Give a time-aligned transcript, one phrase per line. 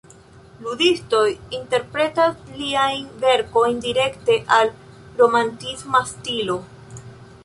[0.67, 1.25] Ludistoj
[1.57, 4.73] interpretas liajn verkojn direkte al
[5.21, 6.57] "romantisma stilo".